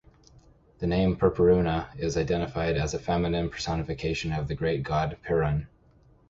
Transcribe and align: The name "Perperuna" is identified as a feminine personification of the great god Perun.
The 0.79 0.87
name 0.87 1.15
"Perperuna" 1.15 1.95
is 1.99 2.17
identified 2.17 2.75
as 2.75 2.95
a 2.95 2.99
feminine 2.99 3.51
personification 3.51 4.31
of 4.33 4.47
the 4.47 4.55
great 4.55 4.81
god 4.81 5.15
Perun. 5.23 5.67